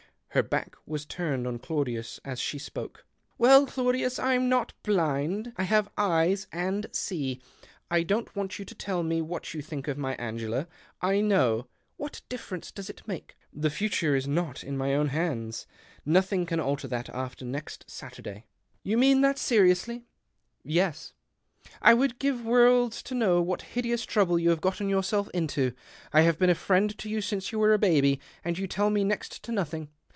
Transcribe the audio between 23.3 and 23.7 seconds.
what